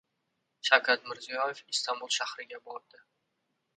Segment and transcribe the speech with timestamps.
[0.69, 3.03] Shavkat Mirziyoyev Istanbul shahriga bordi